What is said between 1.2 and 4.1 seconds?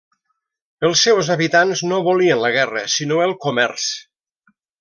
habitants no volien la guerra sinó el comerç.